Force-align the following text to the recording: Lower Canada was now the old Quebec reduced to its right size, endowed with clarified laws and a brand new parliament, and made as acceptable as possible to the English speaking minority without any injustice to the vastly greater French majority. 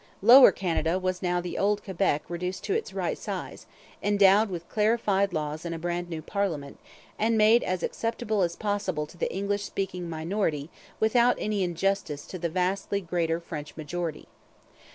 Lower 0.23 0.51
Canada 0.51 0.97
was 0.97 1.21
now 1.21 1.39
the 1.41 1.59
old 1.59 1.83
Quebec 1.83 2.23
reduced 2.27 2.63
to 2.63 2.73
its 2.73 2.91
right 2.91 3.15
size, 3.15 3.67
endowed 4.01 4.49
with 4.49 4.67
clarified 4.67 5.31
laws 5.31 5.63
and 5.63 5.75
a 5.75 5.77
brand 5.77 6.09
new 6.09 6.23
parliament, 6.23 6.79
and 7.19 7.37
made 7.37 7.61
as 7.61 7.83
acceptable 7.83 8.41
as 8.41 8.55
possible 8.55 9.05
to 9.05 9.15
the 9.19 9.31
English 9.31 9.63
speaking 9.63 10.09
minority 10.09 10.71
without 10.99 11.35
any 11.37 11.61
injustice 11.61 12.25
to 12.25 12.39
the 12.39 12.49
vastly 12.49 12.99
greater 12.99 13.39
French 13.39 13.77
majority. 13.77 14.27